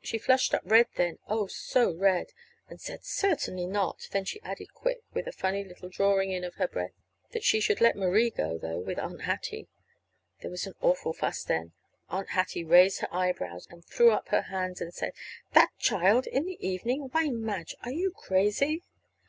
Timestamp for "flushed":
0.18-0.54